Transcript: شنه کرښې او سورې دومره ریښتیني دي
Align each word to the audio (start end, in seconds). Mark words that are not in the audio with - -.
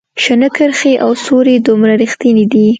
شنه 0.23 0.47
کرښې 0.55 0.93
او 1.03 1.11
سورې 1.25 1.55
دومره 1.67 1.93
ریښتیني 2.01 2.45
دي 2.51 2.67